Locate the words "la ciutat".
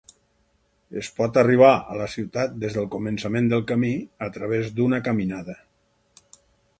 1.99-2.57